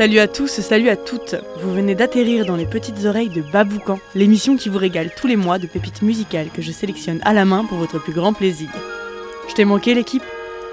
[0.00, 1.34] Salut à tous, salut à toutes.
[1.58, 5.36] Vous venez d'atterrir dans les petites oreilles de Baboucan, l'émission qui vous régale tous les
[5.36, 8.70] mois de pépites musicales que je sélectionne à la main pour votre plus grand plaisir.
[9.46, 10.22] Je t'ai manqué l'équipe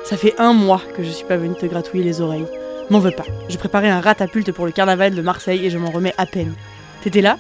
[0.05, 2.45] Ça fait un mois que je suis pas venue te gratouiller les oreilles.
[2.89, 5.91] M'en veux pas, je préparais un ratapulte pour le carnaval de Marseille et je m'en
[5.91, 6.53] remets à peine.
[7.01, 7.37] T'étais là?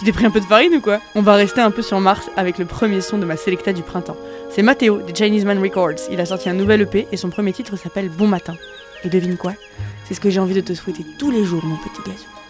[0.00, 1.00] Tu t'es pris un peu de farine ou quoi?
[1.14, 3.82] On va rester un peu sur Mars avec le premier son de ma sélecta du
[3.82, 4.16] printemps.
[4.50, 6.08] C'est Matteo des Chinese Man Records.
[6.10, 8.56] Il a sorti un nouvel EP et son premier titre s'appelle Bon Matin.
[9.04, 9.52] Et devine quoi?
[10.12, 12.41] C'est ce que j'ai envie de te souhaiter tous les jours, mon petit gazou.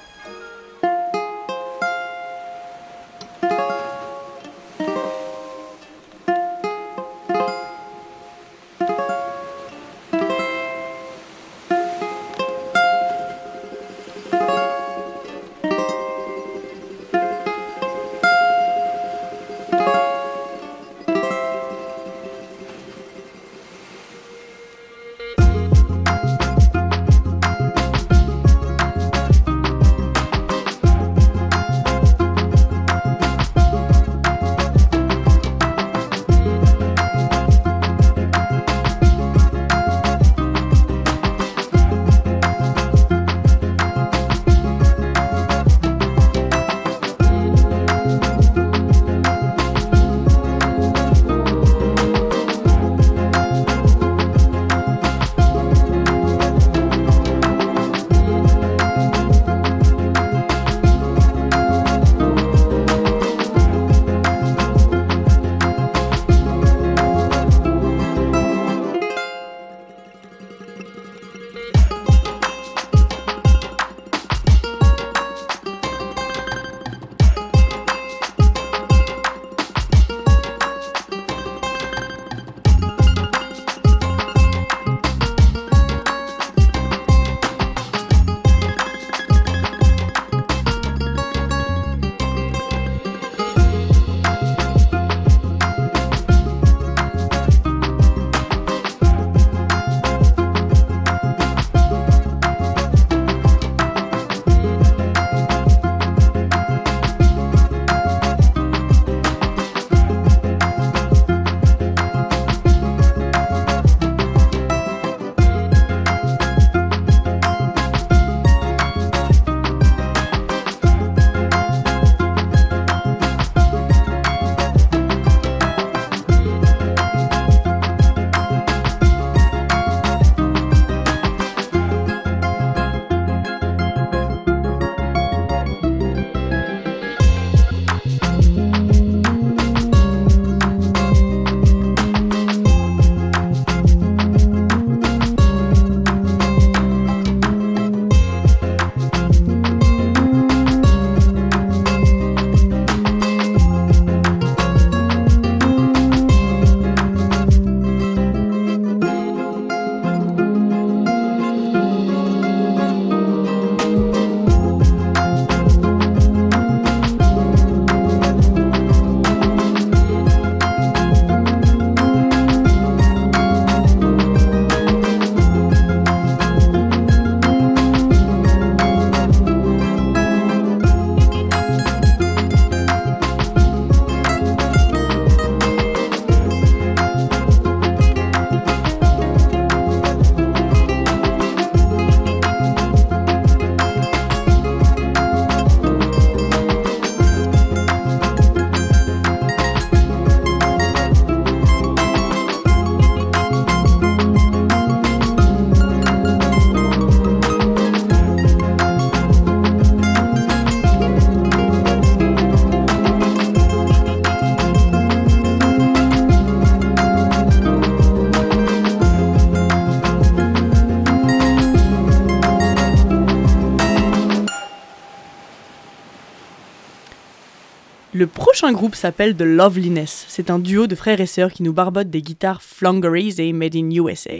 [228.62, 230.24] Prochain groupe s'appelle The Loveliness.
[230.28, 233.74] C'est un duo de frères et sœurs qui nous barbotent des guitares Flungaries et Made
[233.74, 234.36] in USA.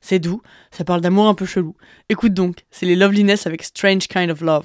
[0.00, 1.76] C'est doux, ça parle d'amour un peu chelou.
[2.08, 4.64] Écoute donc, c'est les Loveliness avec Strange Kind of Love.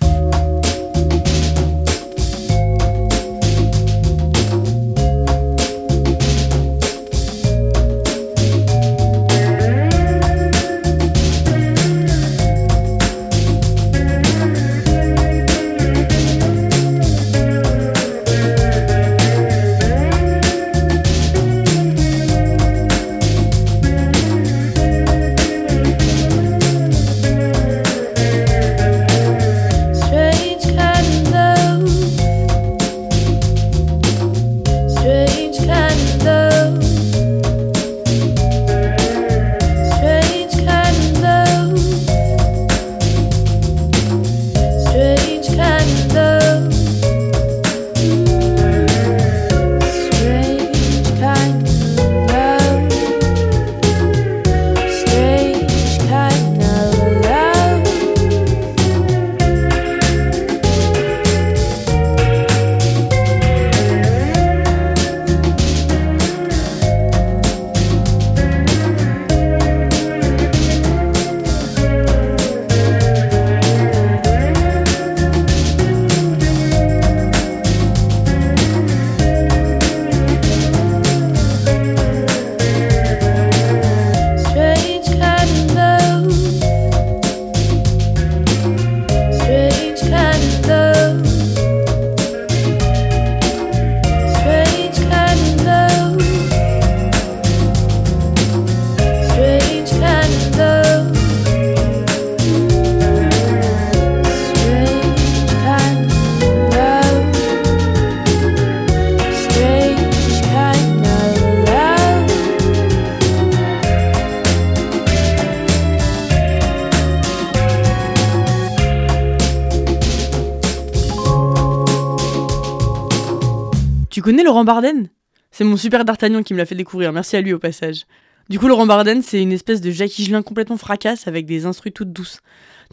[124.26, 125.10] Connais Laurent Barden
[125.52, 128.06] C'est mon super d'Artagnan qui me l'a fait découvrir, merci à lui au passage.
[128.50, 131.94] Du coup, Laurent Barden, c'est une espèce de Jackie Gelin complètement fracasse avec des instrus
[131.94, 132.40] toutes douces.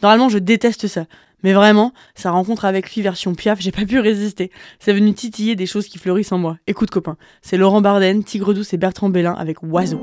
[0.03, 1.07] Normalement, je déteste ça.
[1.41, 4.51] Mais vraiment, sa rencontre avec lui version Piaf, j'ai pas pu résister.
[4.77, 6.59] C'est venu titiller des choses qui fleurissent en moi.
[6.67, 9.99] Écoute copain, c'est Laurent Barden, Tigre Douce et Bertrand Bellin avec Oiseau.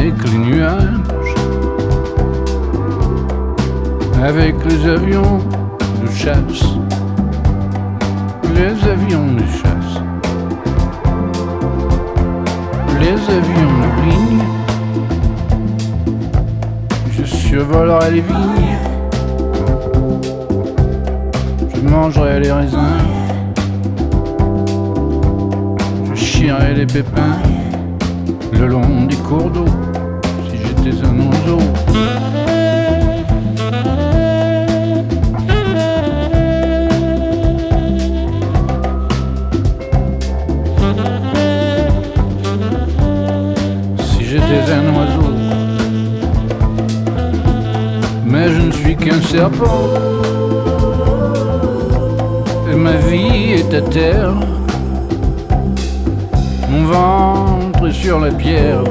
[0.00, 1.34] Avec les nuages,
[4.24, 5.38] avec les avions
[6.02, 6.64] de chasse,
[8.54, 10.00] les avions de chasse
[12.98, 14.44] les avions de ligne.
[17.12, 18.78] Je survolerai les vignes.
[21.74, 22.98] Je mangerai les raisins.
[26.10, 27.38] Je chierai les pépins
[28.52, 29.64] le long des cours d'eau
[30.82, 30.90] si
[44.24, 45.30] j'étais un oiseau.
[48.24, 49.84] Mais je ne suis qu'un serpent.
[52.70, 54.34] Et ma vie est à terre.
[56.70, 58.84] Mon ventre est sur la pierre.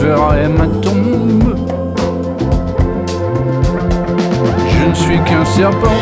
[0.00, 1.54] Ferai ma tombe.
[4.70, 6.00] Je ne suis qu'un serpent.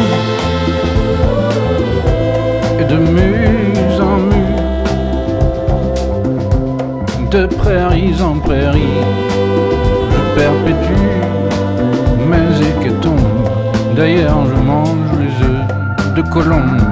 [2.78, 4.48] Et de muse en muse
[7.30, 9.02] de prairies en prairies,
[10.12, 11.04] je perpétue
[12.30, 13.18] mes hécatombes.
[13.96, 16.87] D'ailleurs, je mange les œufs de colombe.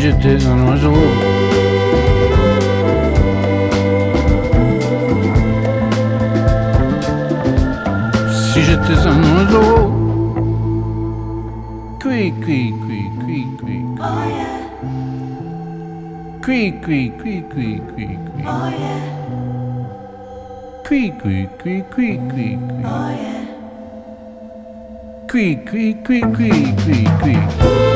[0.00, 0.94] J'étais un oiseau,
[8.52, 10.00] si j'étais un oiseau,
[12.00, 13.84] Cui, cui, cui, cui, cui.
[13.98, 14.60] Oh yeah.
[16.42, 18.44] Cui, cui, cui, cui, cui, cui.
[18.46, 19.02] Oh yeah.
[20.86, 22.84] Cui, cui, cui, cui, cui, cui.
[22.84, 23.44] Oh yeah.
[25.28, 27.89] Cui, cui, cui, cui, cui, cui.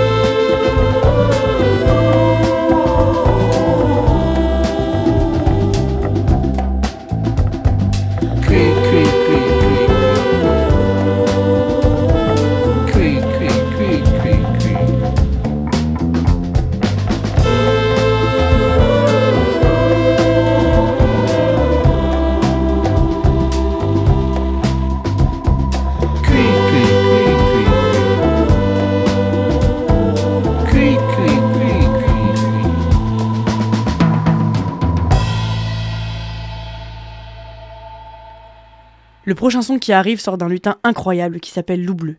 [39.45, 42.17] Prochain son qui arrive sort d'un lutin incroyable qui s'appelle Loup Bleu.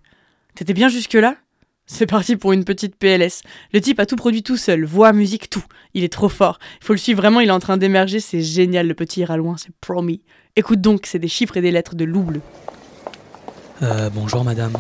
[0.54, 1.38] T'étais bien jusque-là?
[1.88, 3.42] C'est parti pour une petite PLS.
[3.74, 5.64] Le type a tout produit tout seul, voix, musique, tout.
[5.96, 6.60] Il est trop fort.
[6.80, 9.38] Il faut le suivre vraiment, il est en train d'émerger, c'est génial, le petit ira
[9.38, 10.22] loin, c'est promis.
[10.56, 12.28] Écoute donc, c'est des chiffres et des lettres de Loup.
[13.82, 14.74] Euh, bonjour madame.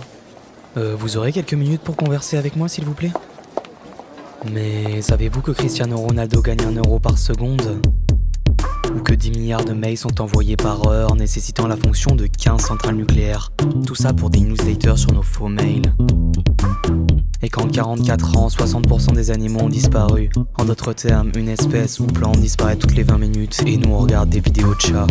[0.77, 3.11] Euh, vous aurez quelques minutes pour converser avec moi, s'il vous plaît?
[4.51, 7.81] Mais savez-vous que Cristiano Ronaldo gagne un euro par seconde?
[9.05, 12.95] Que 10 milliards de mails sont envoyés par heure, nécessitant la fonction de 15 centrales
[12.95, 13.51] nucléaires
[13.85, 15.93] Tout ça pour des newsletters sur nos faux mails.
[17.43, 20.31] Et qu'en 44 ans, 60% des animaux ont disparu.
[20.57, 23.99] En d'autres termes, une espèce ou plante disparaît toutes les 20 minutes et nous on
[23.99, 25.07] regarde des vidéos de chats.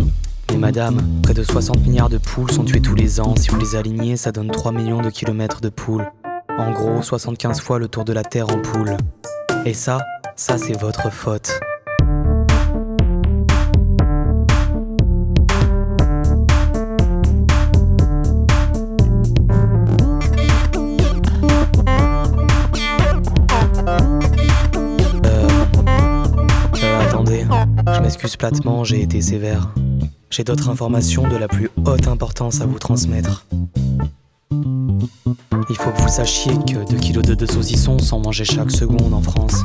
[0.51, 3.33] Mais madame, près de 60 milliards de poules sont tuées tous les ans.
[3.37, 6.05] Si vous les alignez, ça donne 3 millions de kilomètres de poules.
[6.57, 8.97] En gros, 75 fois le tour de la Terre en poule.
[9.65, 9.99] Et ça,
[10.35, 11.57] ça c'est votre faute.
[28.05, 29.73] M'excuse platement, j'ai été sévère.
[30.29, 33.47] J'ai d'autres informations de la plus haute importance à vous transmettre.
[34.51, 39.11] Il faut que vous sachiez que 2 kilos de deux saucissons sont mangés chaque seconde
[39.11, 39.63] en France.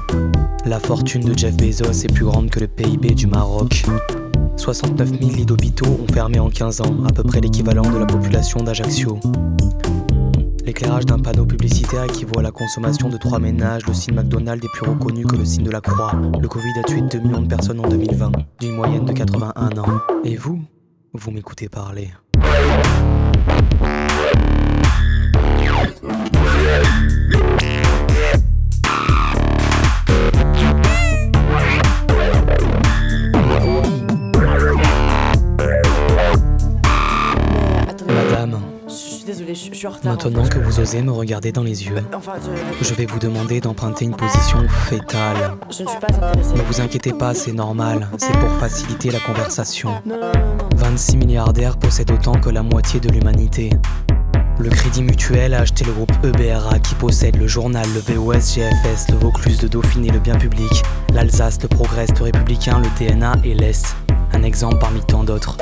[0.65, 3.85] La fortune de Jeff Bezos est plus grande que le PIB du Maroc.
[4.57, 8.07] 69 000 lits d'hôpitaux ont fermé en 15 ans, à peu près l'équivalent de la
[8.07, 9.21] population d'Ajaccio.
[10.71, 13.85] L'éclairage d'un panneau publicitaire équivaut à la consommation de trois ménages.
[13.89, 16.13] Le signe McDonald's est plus reconnu que le signe de la croix.
[16.41, 20.01] Le Covid a tué 2 millions de personnes en 2020, d'une moyenne de 81 ans.
[20.23, 20.63] Et vous
[21.13, 22.11] Vous m'écoutez parler.
[38.07, 38.61] Madame,
[39.51, 40.13] désolée, je je suis en retard.
[40.17, 40.51] maintenant en fait.
[40.51, 42.33] que vous osez me regarder dans les yeux, Enfin,
[42.81, 45.57] je, je vais vous demander d'emprunter une position fétale.
[45.71, 46.55] je ne suis pas intéressée.
[46.55, 49.91] Ne vous inquiétez pas, c'est normal, c'est pour faciliter la conversation.
[50.07, 50.77] Non, non, non, non.
[50.77, 53.71] 26 milliardaires possèdent autant que la moitié de l'humanité.
[54.59, 59.09] Le Crédit Mutuel a acheté le groupe EBRA qui possède le journal, le VOS GFS,
[59.11, 60.83] le Vaucluse de Dauphiné, le Bien Public,
[61.15, 63.97] l'Alsace, le Progrès, le Républicain, le DNA et l'Est.
[64.35, 65.57] Un exemple parmi tant d'autres.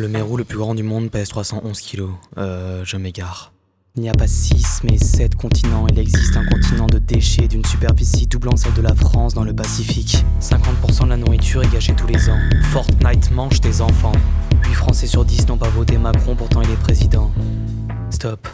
[0.00, 2.08] Le Mérou le plus grand du monde pèse 311 kilos.
[2.38, 3.52] Euh, je m'égare.
[3.96, 5.86] Il n'y a pas 6 mais 7 continents.
[5.90, 9.52] Il existe un continent de déchets d'une superficie doublant celle de la France dans le
[9.52, 10.24] Pacifique.
[10.40, 12.38] 50% de la nourriture est gâchée tous les ans.
[12.72, 14.14] Fortnite mange tes enfants.
[14.64, 17.30] 8 Français sur 10 n'ont pas voté Macron, pourtant il est président.
[18.08, 18.48] Stop,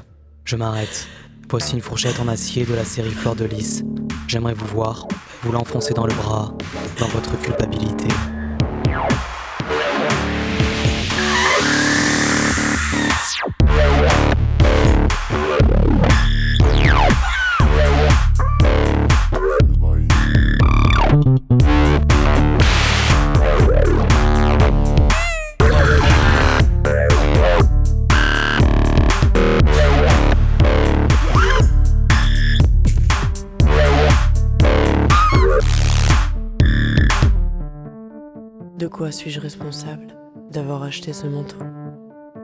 [0.44, 1.06] je m'arrête.
[1.48, 3.84] Voici une fourchette en acier de la série Fleur de Lys.
[4.26, 5.06] J'aimerais vous voir,
[5.44, 6.52] vous l'enfoncer dans le bras,
[6.98, 8.08] dans votre culpabilité.
[38.96, 40.06] Quoi suis-je responsable
[40.50, 41.58] D'avoir acheté ce manteau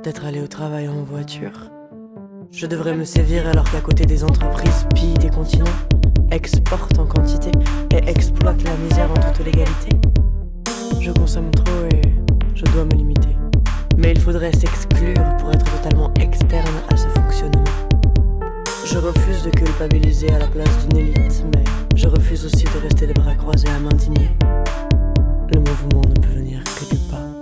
[0.02, 1.71] D'être allé au travail en voiture?
[2.50, 5.64] Je devrais me sévir alors qu'à côté des entreprises pillent des continents,
[6.30, 7.50] exportent en quantité
[7.90, 9.97] et exploitent la misère en toute légalité.
[11.00, 12.02] Je consomme trop et
[12.54, 13.35] je dois me limiter.
[13.97, 17.64] Mais il faudrait s'exclure pour être totalement externe à ce fonctionnement.
[18.85, 21.64] Je refuse de culpabiliser à la place d'une élite, mais
[21.97, 24.28] je refuse aussi de rester les bras croisés à m'indigner.
[25.52, 27.41] Le mouvement ne peut venir que du bas.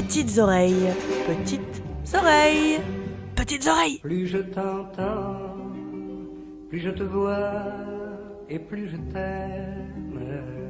[0.00, 0.94] Petites oreilles,
[1.26, 1.82] petites
[2.14, 2.78] oreilles.
[3.34, 3.98] Petites oreilles.
[3.98, 5.72] Plus je t'entends,
[6.68, 7.64] plus je te vois
[8.48, 10.67] et plus je t'aime.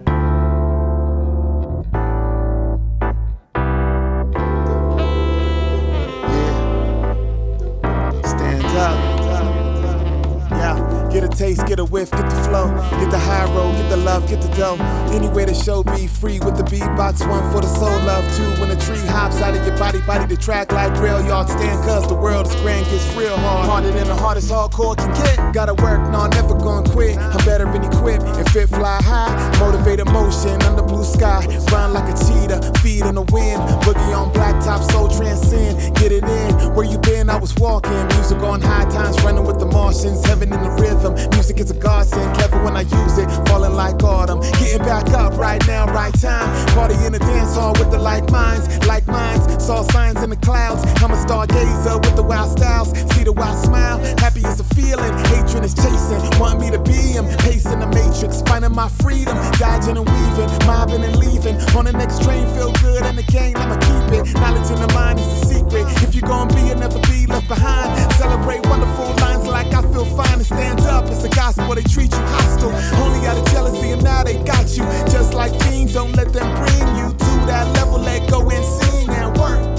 [11.29, 14.29] A taste, get a whiff, get the flow, get the high road, get the love,
[14.29, 14.77] get the dough.
[15.13, 18.69] Anyway, the show be free with the beatbox, one for the soul love, two when
[18.69, 22.07] the tree hops out of your body, body the track like rail yard stand, cause
[22.09, 23.69] the world is grand, gets real hard.
[23.69, 25.55] Harder than the hardest hardcore can get.
[25.55, 27.17] Gotta work, no, I'm never gonna quit.
[27.17, 29.59] I'm better than equipped and fit fly high.
[29.59, 33.61] Motivated motion under blue sky, run like a cheetah, feet in the wind.
[33.83, 35.97] Boogie on blacktop, so transcend.
[35.97, 37.29] Get it in, where you been?
[37.31, 41.15] I was walking, music on high times, running with the Martians, heaven in the rhythm.
[41.33, 43.29] Music is a godsend, clever when I use it.
[43.49, 46.49] Falling like autumn, getting back up right now, right time.
[46.75, 49.45] Party in the dance hall with the like minds, like minds.
[49.65, 50.83] Saw signs in the clouds.
[51.03, 52.91] I'm a stargazer with the wild styles.
[53.15, 55.13] See the wild smile, happy is a feeling.
[55.29, 57.27] Hatred is chasing, want me to be him.
[57.39, 59.37] Pacing the matrix, finding my freedom.
[59.59, 61.57] Dodging and weaving, mobbing and leaving.
[61.77, 64.35] On the next train, feel good and game, I'ma keep it.
[64.35, 65.85] Knowledge in the mind is the secret.
[66.03, 68.13] If you're gonna be, you'll never be left behind.
[68.15, 71.08] Celebrate wonderful lines like I feel fine and stand up.
[71.11, 72.73] It's a gospel, they treat you hostile.
[73.03, 74.85] Only out of jealousy, and now they got you.
[75.11, 77.99] Just like fiends, don't let them bring you to that level.
[77.99, 79.79] Let go and sing and work.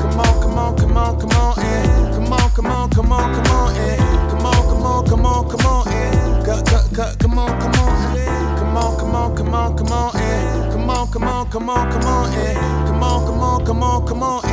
[0.00, 3.34] Come on, come on, come on, come on, and come on, come on, come on,
[3.34, 7.34] come on, and come on, come on, come on, come on, and come on, come
[7.38, 7.78] on, come
[8.76, 12.04] on, come on, come on, come on, and come on, come on, come on, come
[12.04, 14.49] on, and come on, come on, come on, come on,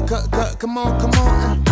[0.00, 1.71] come on, come on.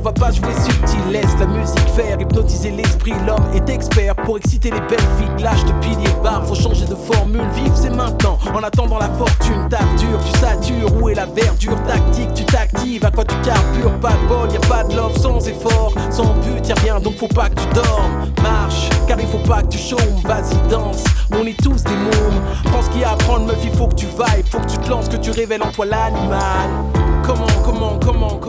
[0.00, 1.12] On va pas jouer subtil.
[1.12, 3.12] Laisse la musique faire, hypnotiser l'esprit.
[3.26, 5.42] L'homme est expert pour exciter les belles filles.
[5.44, 7.42] Lâche de piliers bar, faut changer de formule.
[7.54, 8.38] Vive, c'est maintenant.
[8.54, 10.90] En attendant la fortune, dur, tu satures.
[11.00, 12.32] Où est la verdure tactique?
[12.34, 13.98] Tu t'actives, à quoi tu carbures?
[14.00, 15.92] Pas de bol, y a pas de love sans effort.
[16.10, 18.30] Sans but, y'a rien, donc faut pas que tu dormes.
[18.42, 19.98] Marche, car il faut pas que tu chômes.
[20.24, 22.40] Vas-y, danse, on est tous des mômes.
[22.64, 24.44] Prends ce qu'il y a à prendre, meuf, il faut que tu vailles.
[24.50, 26.70] Faut que tu te lances, que tu révèles en toi l'animal.
[27.26, 28.39] Comment, comment, comment,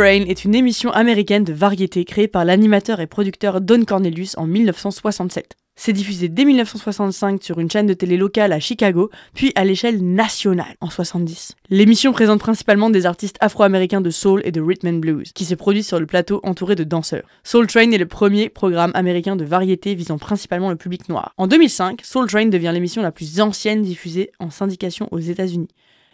[0.00, 4.46] Train est une émission américaine de variété créée par l'animateur et producteur Don Cornelius en
[4.46, 5.58] 1967.
[5.76, 10.02] C'est diffusé dès 1965 sur une chaîne de télé locale à Chicago, puis à l'échelle
[10.02, 11.54] nationale en 70.
[11.68, 15.54] L'émission présente principalement des artistes afro-américains de soul et de rhythm and blues, qui se
[15.54, 17.28] produisent sur le plateau entouré de danseurs.
[17.44, 21.34] Soul Train est le premier programme américain de variété visant principalement le public noir.
[21.36, 25.68] En 2005, Soul Train devient l'émission la plus ancienne diffusée en syndication aux États-Unis.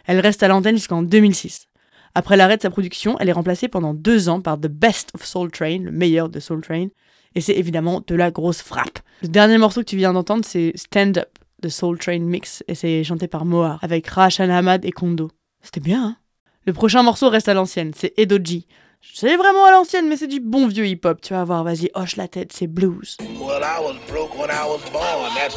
[0.07, 1.67] Elle reste à l'antenne jusqu'en 2006.
[2.15, 5.25] Après l'arrêt de sa production, elle est remplacée pendant deux ans par The Best of
[5.25, 6.87] Soul Train, le meilleur de Soul Train,
[7.35, 8.99] et c'est évidemment de la grosse frappe.
[9.21, 11.29] Le dernier morceau que tu viens d'entendre, c'est Stand Up
[11.61, 15.29] de Soul Train Mix, et c'est chanté par Moar, avec Rashan Hamad et Kondo.
[15.61, 16.17] C'était bien, hein?
[16.65, 18.67] Le prochain morceau reste à l'ancienne, c'est Edoji.
[19.13, 21.21] C'est vraiment à l'ancienne, mais c'est du bon vieux hip-hop.
[21.21, 23.15] Tu vas voir, vas-y, hoche la tête, c'est blues.
[23.39, 25.33] Well, I was broke when I was born.
[25.35, 25.55] That's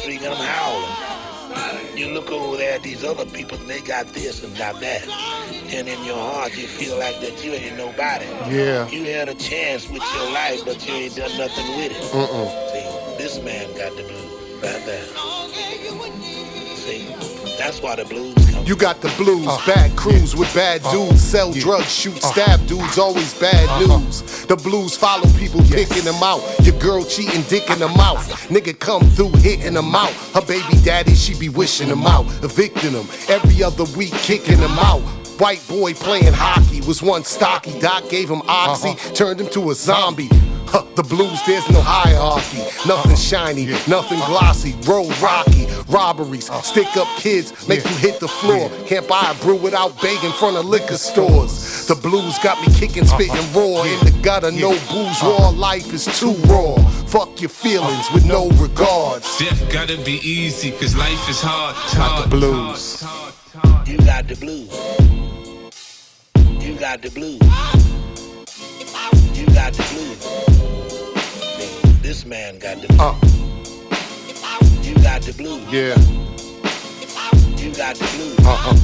[2.01, 5.07] You look over there at these other people, and they got this and got that.
[5.71, 8.25] And in your heart, you feel like that you ain't nobody.
[8.49, 8.89] Yeah.
[8.89, 12.15] You had a chance with your life, but you ain't done nothing with it.
[12.15, 12.69] Uh-uh.
[12.71, 15.03] See, this man got the blues right there.
[16.73, 17.05] See,
[17.59, 18.50] that's why the blues.
[18.65, 19.73] You got the blues, uh-huh.
[19.73, 21.07] bad crews with bad uh-huh.
[21.07, 22.31] dudes, sell drugs, shoot, uh-huh.
[22.31, 24.45] stab dudes, always bad news.
[24.45, 26.41] The blues follow people picking them out.
[26.63, 28.27] Your girl cheating, dick in the mouth.
[28.49, 30.11] Nigga come through hitting them out.
[30.33, 33.07] Her baby daddy, she be wishing them out, evicting them.
[33.27, 35.01] Every other week, kicking them out.
[35.39, 37.79] White boy playing hockey was one stocky.
[37.79, 40.29] Doc gave him oxy, turned him to a zombie.
[40.71, 42.59] Huh, the blues, there's no hierarchy.
[42.87, 43.15] Nothing uh-huh.
[43.15, 44.31] shiny, nothing uh-huh.
[44.31, 44.73] glossy.
[44.87, 46.61] Roll rocky, robberies, uh-huh.
[46.61, 48.69] stick up kids, make you hit the floor.
[48.87, 51.85] Can't buy a brew without begging in front of liquor stores.
[51.87, 53.83] The blues got me kicking, spitting raw.
[53.83, 56.75] In the gutter, no booze, raw life is too raw.
[57.07, 59.27] Fuck your feelings with no regards.
[59.39, 61.75] Death gotta be easy, cause life is hard.
[61.97, 63.03] Got the blues.
[63.85, 64.71] You got the blues.
[66.63, 67.41] You got the blues.
[69.41, 70.19] You got the blues.
[72.03, 72.99] This man got the blues.
[72.99, 73.15] Uh,
[74.83, 75.63] You got the blues.
[75.71, 75.95] yeah,
[77.57, 78.39] You got the blues.
[78.45, 78.75] uh huh.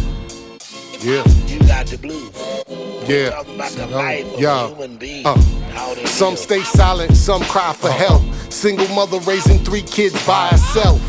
[1.00, 2.32] Yeah, You got the blues.
[3.08, 3.30] yeah.
[3.30, 4.74] Talk about the life of Yeah.
[5.26, 5.38] Uh.
[6.08, 8.24] Some stay silent, some cry for help.
[8.50, 11.00] Single mother raising three kids by herself.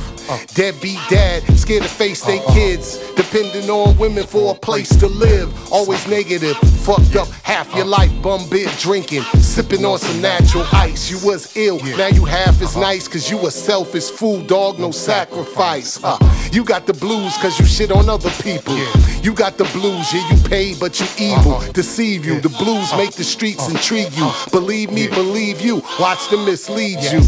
[0.54, 2.54] Deadbeat dad, scared to face their uh-uh.
[2.54, 2.98] kids.
[3.14, 5.48] Depending on women for a place to live.
[5.72, 7.98] Always negative, fucked up half your uh.
[7.98, 8.22] life.
[8.22, 11.10] Bum beer drinking, sipping on some natural ice.
[11.10, 12.80] You was ill, now you half as uh-huh.
[12.80, 13.08] nice.
[13.08, 16.02] Cause you a selfish fool, dog, no sacrifice.
[16.02, 16.18] Uh.
[16.20, 18.76] uh, you got the blues cause you shit on other people.
[19.22, 21.54] You got the blues, yeah, you paid, but you evil.
[21.54, 21.72] Uh-huh.
[21.72, 22.96] Deceive you, the blues uh.
[22.96, 23.76] make the streets uh-huh.
[23.76, 24.30] intrigue you.
[24.50, 27.22] Believe me, believe you, watch them mislead you.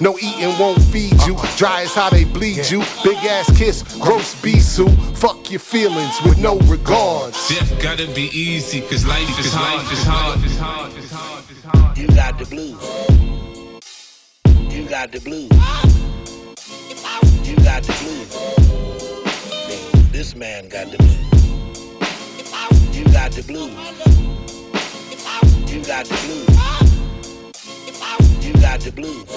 [0.00, 1.34] No eating won't feed you.
[1.34, 1.56] Uh-huh.
[1.56, 2.80] Dry as how they bleed you.
[3.02, 4.88] Big ass kiss, gross bisou.
[5.16, 7.48] Fuck your feelings with no regards.
[7.48, 9.82] Death gotta be easy, cause life is hard.
[9.82, 10.44] Life is hard.
[10.44, 10.92] Is hard.
[10.96, 11.50] Is hard.
[11.50, 11.98] Is hard.
[11.98, 12.80] You got the blues.
[14.72, 15.50] You got the blues.
[17.48, 18.28] You got the blues.
[20.12, 21.18] This man got the blues.
[22.96, 23.72] You got the blues.
[25.72, 26.87] You got the blues.
[28.48, 29.28] You got the blues.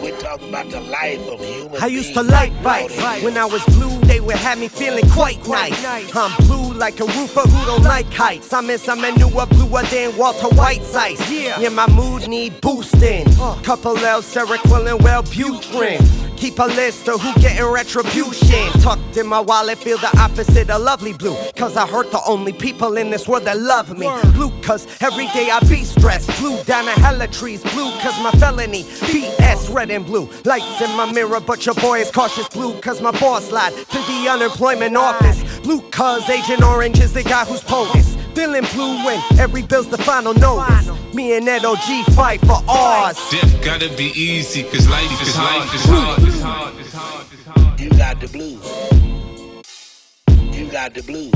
[0.00, 2.96] We're talking about the life of human I used to like How bites.
[2.96, 3.22] they live.
[3.24, 5.84] When I was blue, they would have me feeling quite nice.
[6.16, 8.50] I'm blue like a roofer who don't like heights.
[8.54, 11.30] I'm in some newer, bluer than Walter White's ice.
[11.30, 13.26] Yeah, my mood need boosting.
[13.38, 13.60] Uh.
[13.62, 16.27] Couple L, Seroquel and Wellbutrin.
[16.38, 18.70] Keep a list of who getting retribution.
[18.80, 21.36] Tucked in my wallet, feel the opposite of lovely blue.
[21.56, 24.08] Cause I hurt the only people in this world that love me.
[24.34, 26.30] Blue, cause every day I be stressed.
[26.38, 27.60] Blue down a hella trees.
[27.74, 28.84] Blue, cause my felony.
[28.84, 30.30] BS, red and blue.
[30.44, 32.48] Lights in my mirror, but your boy is cautious.
[32.48, 35.42] Blue, cause my boss lied to the unemployment office.
[35.60, 38.16] Blue, cause Agent Orange is the guy who's POTUS.
[38.36, 40.88] Feeling blue when every bill's the final notice.
[41.12, 43.18] Me and Ed OG fight for ours.
[43.30, 45.36] Death gotta be easy, cause life is.
[45.36, 46.27] Life is hard.
[46.48, 46.72] Hard.
[47.78, 48.64] You got the blues.
[50.56, 51.34] You got the blues.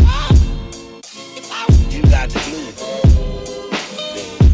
[1.92, 2.76] You got the blues.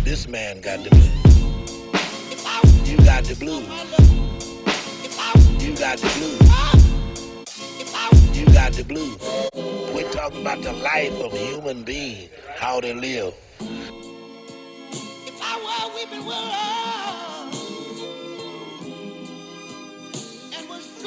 [0.03, 1.15] This man got the blues.
[2.91, 3.69] You got the blues.
[5.63, 6.41] You got the blues.
[8.37, 9.17] You got the blues.
[9.95, 13.33] We're talking about the life of a human being, how they live.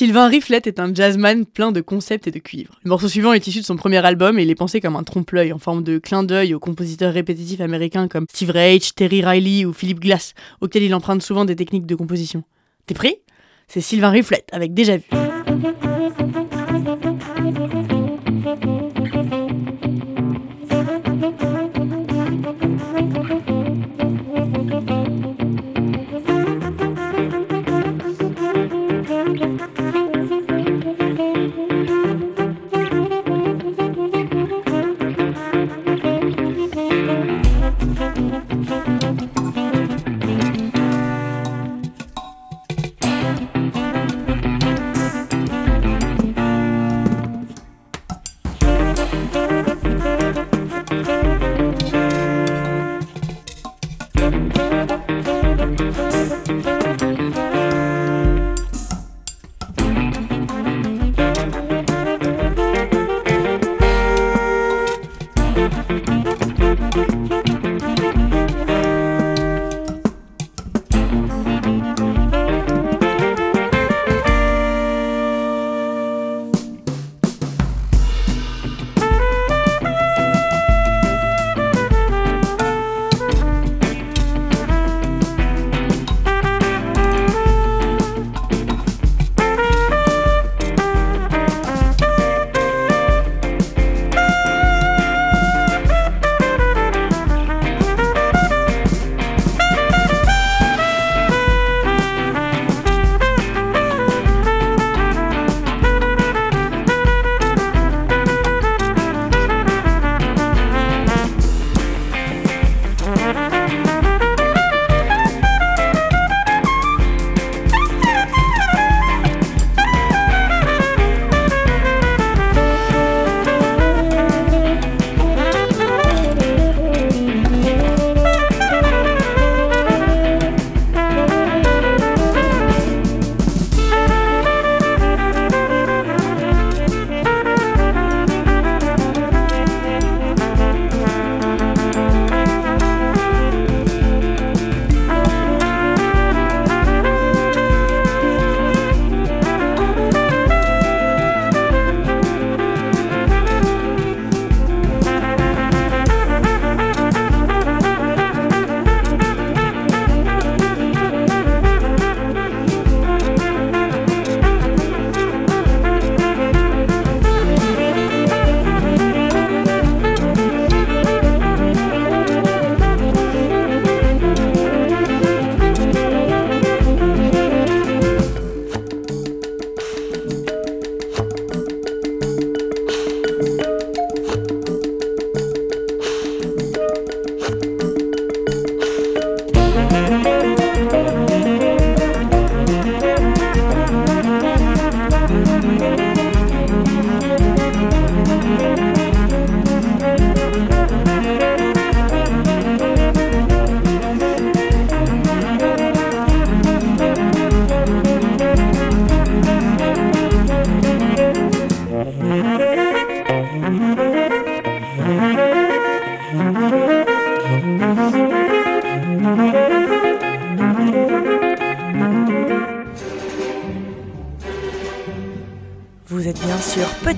[0.00, 2.80] Sylvain Riflet est un jazzman plein de concepts et de cuivre.
[2.84, 5.02] Le morceau suivant est issu de son premier album et il est pensé comme un
[5.02, 9.66] trompe-l'œil en forme de clin d'œil aux compositeurs répétitifs américains comme Steve Reich, Terry Riley
[9.66, 10.32] ou Philip Glass,
[10.62, 12.44] auxquels il emprunte souvent des techniques de composition.
[12.86, 13.20] T'es prêt?
[13.68, 15.04] C'est Sylvain Riflet avec Déjà vu.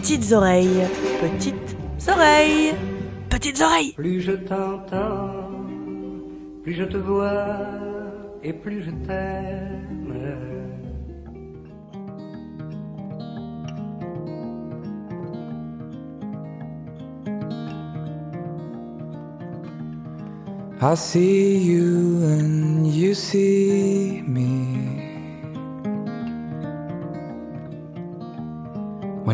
[0.02, 0.88] Petites oreilles,
[1.20, 1.76] petites
[2.08, 2.74] oreilles,
[3.30, 3.92] petites oreilles.
[3.92, 5.30] Plus je t'entends,
[6.64, 7.56] plus je te vois
[8.42, 9.78] et plus je t'aime.
[20.80, 23.61] I see you and you see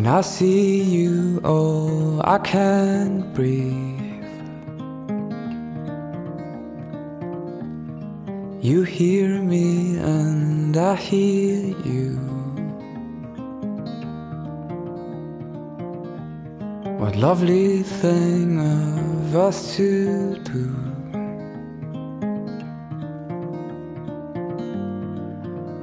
[0.09, 4.25] I see you, oh, I can't breathe.
[8.59, 12.15] You hear me and I hear you.
[16.97, 20.75] What lovely thing of us to do.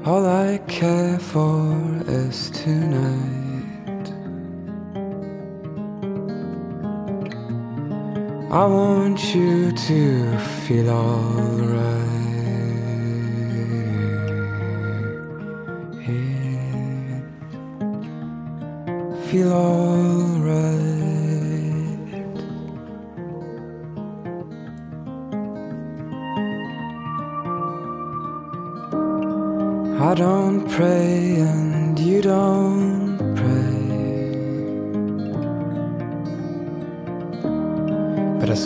[0.05, 3.46] All I care for is tonight.
[8.57, 12.07] I want you to feel alright.
[16.09, 17.21] Yeah.
[19.27, 20.47] Feel alright.
[30.01, 32.76] I don't pray and you don't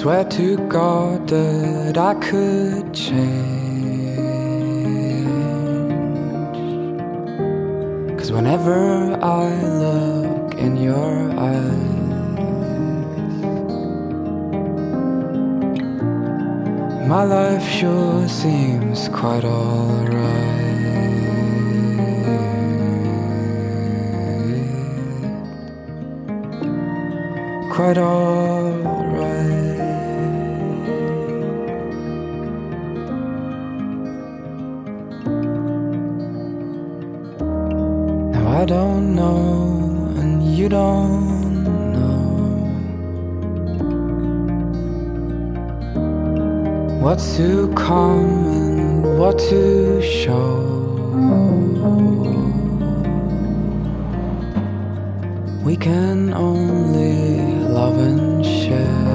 [0.01, 4.17] swear to God that I could change.
[8.19, 11.99] Cause whenever I look in your eyes,
[17.07, 20.09] my life sure seems quite alright.
[27.71, 28.60] Quite alright.
[47.21, 50.57] To come and what to show.
[55.63, 59.11] We can only love and share.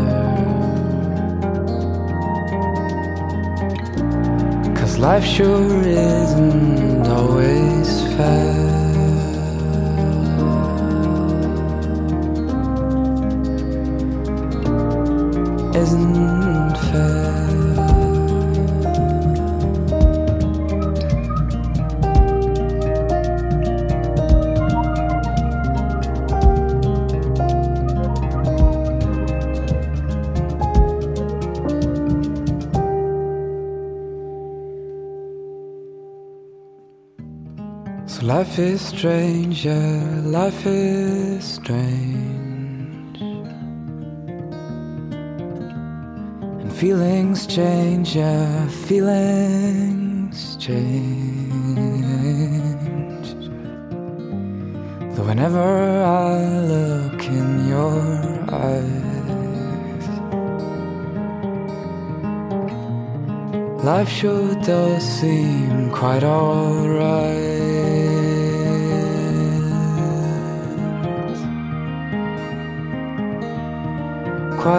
[4.76, 8.76] Cause life sure isn't always fair.
[15.74, 16.35] Isn't
[38.56, 43.20] life is strange, yeah, life is strange.
[46.62, 50.88] And feelings change, yeah, feelings change.
[55.16, 55.60] Though whenever
[56.06, 58.00] I look in your
[58.54, 60.06] eyes,
[63.84, 67.55] life sure does seem quite alright.
[74.66, 74.74] Oui,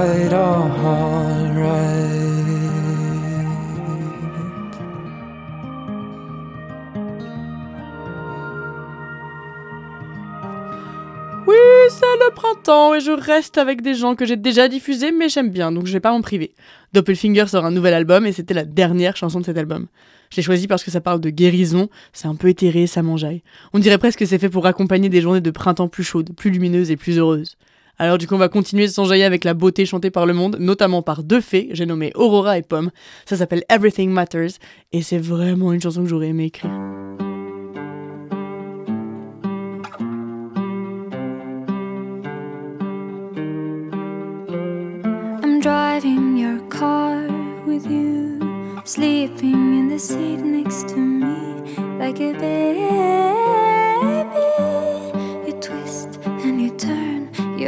[11.89, 15.51] c'est le printemps et je reste avec des gens que j'ai déjà diffusés, mais j'aime
[15.51, 16.57] bien, donc je vais pas m'en priver.
[16.93, 19.87] Doppelfinger sort un nouvel album et c'était la dernière chanson de cet album.
[20.31, 23.45] Je l'ai choisi parce que ça parle de guérison, c'est un peu éthéré, ça m'enjaille.
[23.73, 26.51] On dirait presque que c'est fait pour accompagner des journées de printemps plus chaudes, plus
[26.51, 27.57] lumineuses et plus heureuses.
[27.99, 30.57] Alors du coup, on va continuer de s'enjailler avec la beauté chantée par le monde,
[30.61, 32.91] notamment par deux fées, j'ai nommé Aurora et Pomme.
[33.25, 34.53] Ça s'appelle Everything Matters,
[34.93, 36.71] et c'est vraiment une chanson que j'aurais aimé écrire.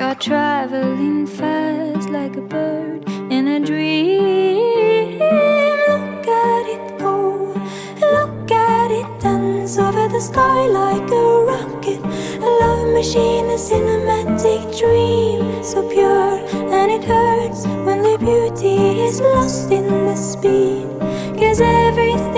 [0.09, 5.19] Are traveling fast like a bird in a dream.
[5.19, 7.53] Look at it go,
[8.01, 12.01] look at it dance over the sky like a rocket.
[12.41, 16.39] A love machine, a cinematic dream, so pure
[16.73, 20.89] and it hurts when the beauty is lost in the speed.
[21.39, 22.38] Cause everything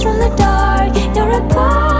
[0.00, 0.94] from the dark.
[1.14, 1.91] You're a part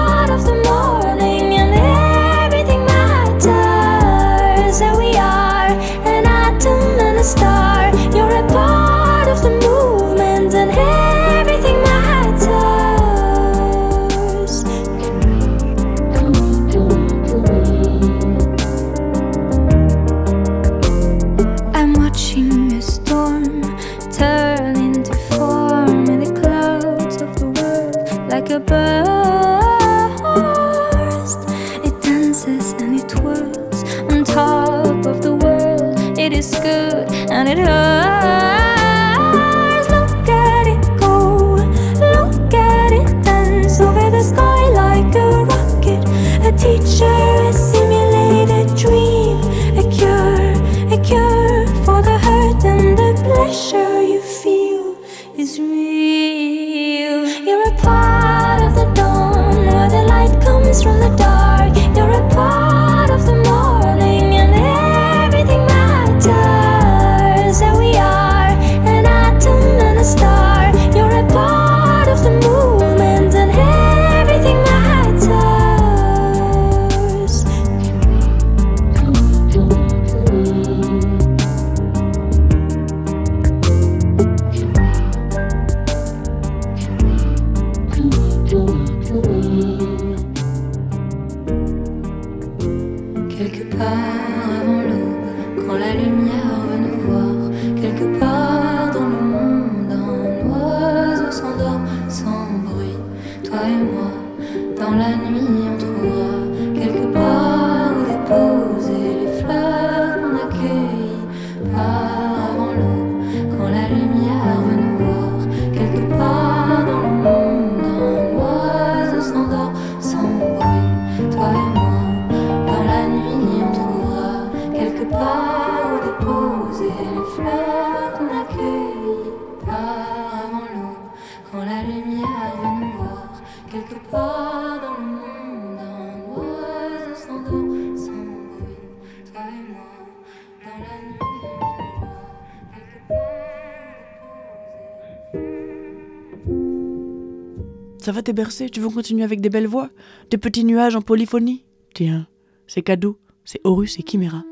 [148.23, 148.35] T'es
[148.71, 149.91] Tu veux continuer avec des belles voix
[150.31, 151.65] Des petits nuages en polyphonie?
[151.93, 152.29] Tiens,
[152.69, 153.19] c'est cadeau.
[153.45, 154.45] C'est Horus et Chimera.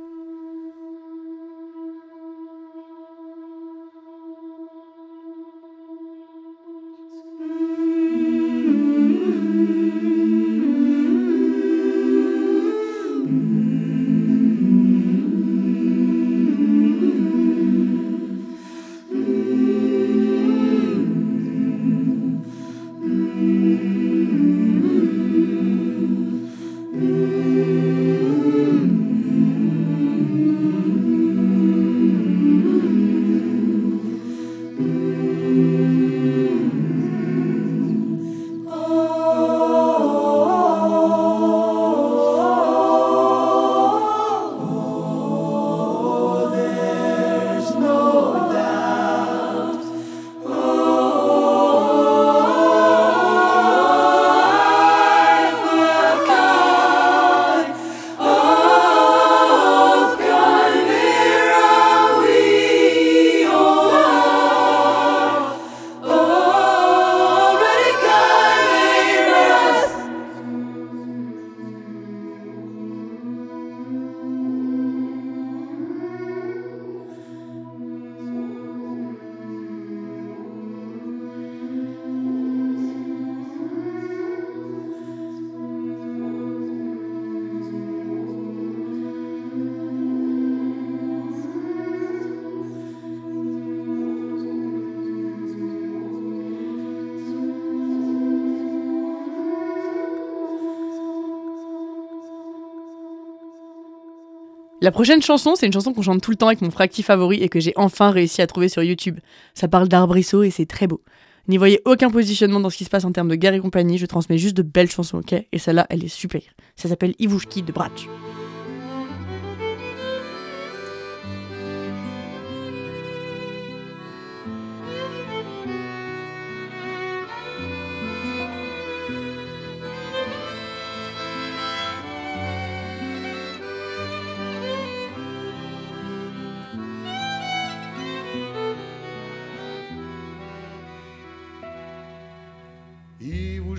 [104.90, 107.40] La prochaine chanson, c'est une chanson qu'on chante tout le temps avec mon fracti favori
[107.44, 109.20] et que j'ai enfin réussi à trouver sur YouTube.
[109.54, 111.00] Ça parle d'arbrisseau et c'est très beau.
[111.46, 113.98] N'y voyez aucun positionnement dans ce qui se passe en termes de guerre et compagnie,
[113.98, 115.44] je transmets juste de belles chansons, ok?
[115.52, 116.42] Et celle-là, elle est super.
[116.74, 117.70] Ça s'appelle Ivushki de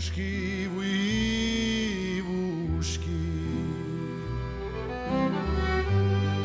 [0.01, 3.05] busque, oui, busque.
[4.89, 5.29] Eh.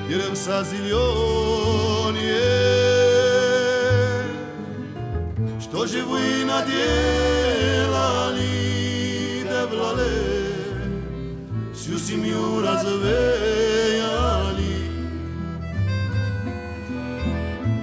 [0.08, 2.42] Tirem sa ziljonie,
[5.60, 6.74] što je vi nadjelali,
[9.48, 10.12] devlale,
[11.74, 13.16] sju simju razvejali.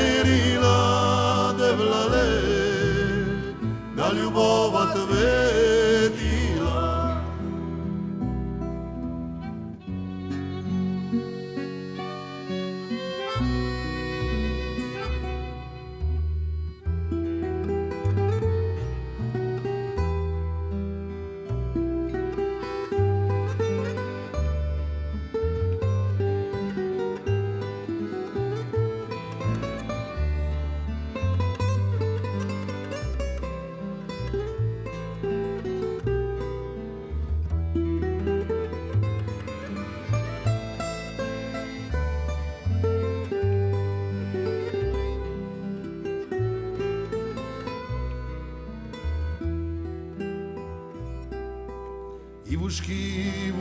[52.74, 53.52] busque e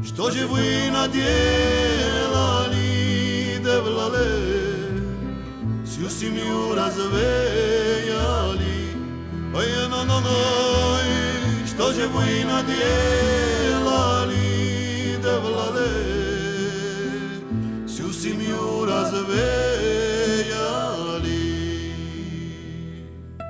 [0.03, 0.33] Što eh.
[0.35, 4.29] je vojna djela ni devlale
[5.85, 7.21] Sju si mi urazvejali
[9.53, 9.89] Pa je eh.
[9.89, 11.03] na nanoj
[11.67, 13.50] Što je vojna djela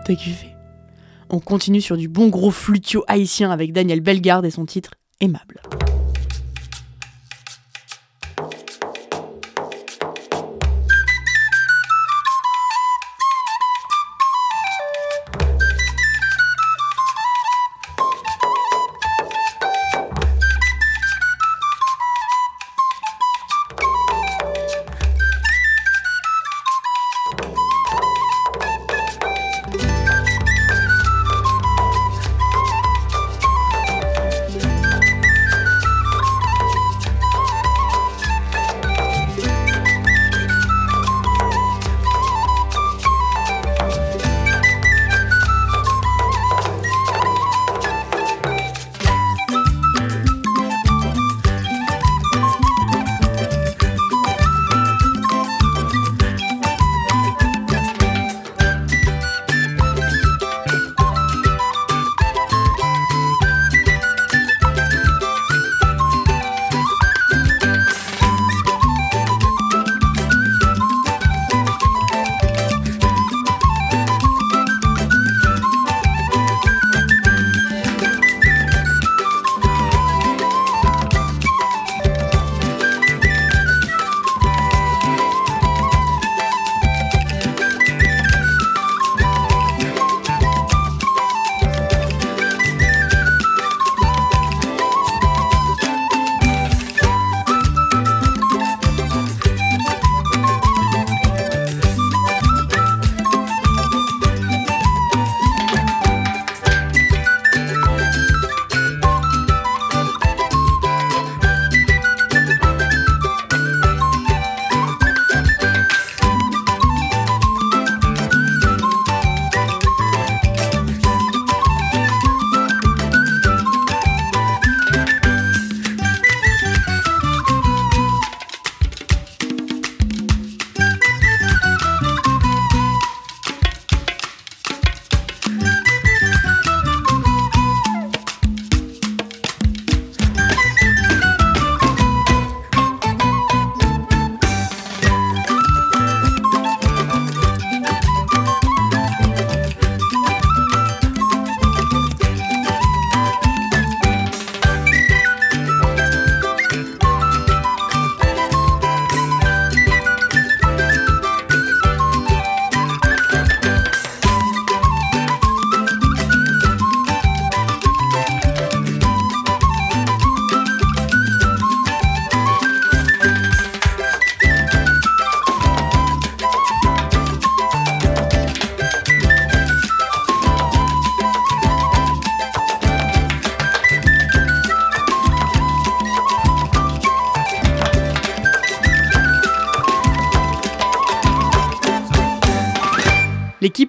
[0.05, 0.55] T'as kiffé
[1.29, 5.50] On continue sur du bon gros flutio haïtien avec Daniel Bellegarde et son titre Aimable.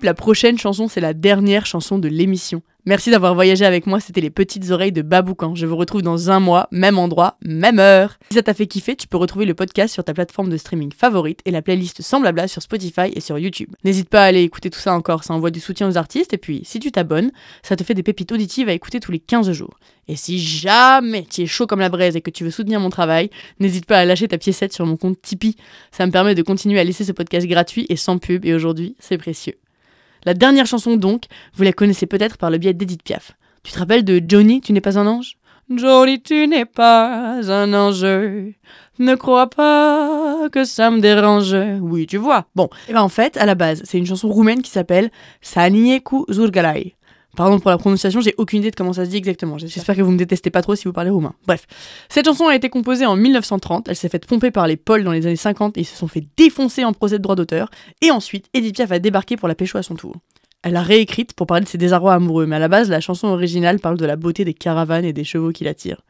[0.02, 2.60] La prochaine chanson, c'est la dernière chanson de l'émission.
[2.86, 5.54] Merci d'avoir voyagé avec moi, c'était les petites oreilles de Baboucan.
[5.54, 8.18] Je vous retrouve dans un mois, même endroit, même heure.
[8.28, 10.90] Si ça t'a fait kiffer, tu peux retrouver le podcast sur ta plateforme de streaming
[10.92, 13.68] favorite et la playlist sans blabla sur Spotify et sur YouTube.
[13.84, 16.38] N'hésite pas à aller écouter tout ça encore, ça envoie du soutien aux artistes et
[16.38, 17.30] puis si tu t'abonnes,
[17.62, 19.78] ça te fait des pépites auditives à écouter tous les 15 jours.
[20.08, 22.90] Et si jamais tu es chaud comme la braise et que tu veux soutenir mon
[22.90, 23.30] travail,
[23.60, 25.54] n'hésite pas à lâcher ta piécette sur mon compte Tipeee.
[25.92, 28.96] Ça me permet de continuer à laisser ce podcast gratuit et sans pub et aujourd'hui,
[28.98, 29.54] c'est précieux.
[30.24, 33.32] La dernière chanson donc, vous la connaissez peut-être par le biais d'Edith Piaf.
[33.62, 35.36] Tu te rappelles de Johnny, tu n'es pas un ange?
[35.70, 38.06] Johnny, tu n'es pas un ange.
[38.98, 41.56] Ne crois pas que ça me dérange.
[41.80, 42.46] Oui, tu vois.
[42.54, 45.10] Bon, et ben en fait, à la base, c'est une chanson roumaine qui s'appelle
[45.40, 46.94] Sanieku Zurgalai.
[47.34, 49.56] Pardon pour la prononciation, j'ai aucune idée de comment ça se dit exactement.
[49.56, 51.34] J'espère que vous me détestez pas trop si vous parlez roumain.
[51.46, 51.66] Bref,
[52.10, 53.88] cette chanson a été composée en 1930.
[53.88, 56.08] Elle s'est faite pomper par les Pauls dans les années 50 et ils se sont
[56.08, 57.70] fait défoncer en procès de droit d'auteur.
[58.02, 60.16] Et ensuite, Edith Piaf a débarqué pour la pécho à son tour.
[60.62, 63.28] Elle l'a réécrite pour parler de ses désarrois amoureux, mais à la base, la chanson
[63.28, 66.02] originale parle de la beauté des caravanes et des chevaux qui l'attirent.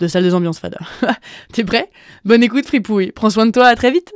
[0.00, 0.78] De salles des ambiances fada.
[1.52, 1.90] T'es prêt?
[2.26, 3.10] Bonne écoute, fripouille.
[3.12, 4.12] Prends soin de toi, à très vite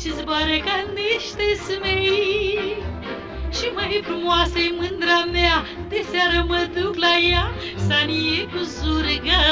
[0.00, 2.58] Și zboară ca niște smei.
[3.52, 7.50] Și mai frumoasă e mândra mea De seară mă duc la ea
[7.86, 9.42] Sanie cu zurga.